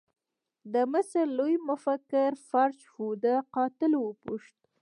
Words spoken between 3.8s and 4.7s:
وپوښت.